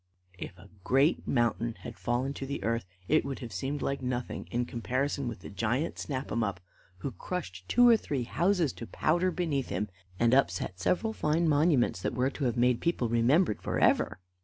If 0.39 0.57
a 0.57 0.67
great 0.83 1.27
mountain 1.27 1.75
had 1.81 1.95
fallen 1.95 2.33
to 2.33 2.47
the 2.47 2.63
earth 2.63 2.85
it 3.07 3.23
would 3.23 3.37
have 3.37 3.53
seemed 3.53 3.83
like 3.83 4.01
nothing 4.01 4.47
in 4.49 4.65
comparison 4.65 5.27
with 5.27 5.41
the 5.41 5.49
giant 5.51 5.99
Snap 5.99 6.31
em 6.31 6.43
up, 6.43 6.59
who 7.05 7.11
crushed 7.11 7.69
two 7.69 7.87
or 7.87 7.97
three 7.97 8.23
houses 8.23 8.73
to 8.73 8.87
powder 8.87 9.29
beneath 9.29 9.69
him, 9.69 9.89
and 10.19 10.33
upset 10.33 10.79
several 10.79 11.13
fine 11.13 11.47
monuments 11.47 12.01
that 12.01 12.15
were 12.15 12.31
to 12.31 12.45
have 12.45 12.57
made 12.57 12.81
people 12.81 13.09
remembered 13.09 13.61
for 13.61 13.79
ever. 13.79 14.17